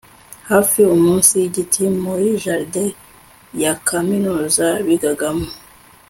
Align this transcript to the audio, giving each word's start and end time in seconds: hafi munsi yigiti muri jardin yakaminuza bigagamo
hafi 0.49 0.79
munsi 1.03 1.31
yigiti 1.41 1.83
muri 2.03 2.27
jardin 2.43 2.89
yakaminuza 3.63 4.67
bigagamo 4.85 5.45